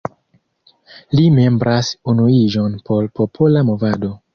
Li 1.19 1.27
membras 1.37 1.93
Unuiĝon 2.15 2.77
por 2.91 3.11
Popola 3.21 3.69
Movado. 3.73 4.17